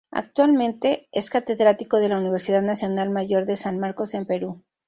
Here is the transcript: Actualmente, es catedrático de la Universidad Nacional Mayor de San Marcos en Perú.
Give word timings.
Actualmente, 0.09 1.07
es 1.11 1.29
catedrático 1.29 1.97
de 1.99 2.09
la 2.09 2.17
Universidad 2.17 2.63
Nacional 2.63 3.11
Mayor 3.11 3.45
de 3.45 3.55
San 3.55 3.77
Marcos 3.77 4.15
en 4.15 4.25
Perú. 4.25 4.63